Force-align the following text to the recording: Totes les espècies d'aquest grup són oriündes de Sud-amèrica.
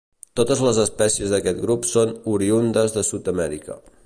Totes 0.39 0.63
les 0.67 0.79
espècies 0.83 1.35
d'aquest 1.35 1.61
grup 1.67 1.87
són 1.93 2.17
oriündes 2.35 2.97
de 3.01 3.09
Sud-amèrica. 3.15 3.83